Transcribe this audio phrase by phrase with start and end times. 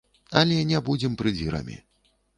[0.39, 1.77] Але не будзем прыдзірамі.